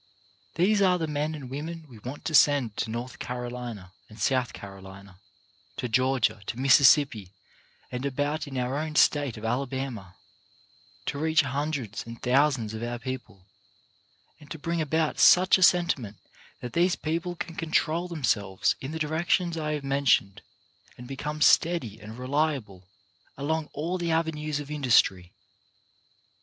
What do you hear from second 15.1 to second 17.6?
such a sentiment that these people can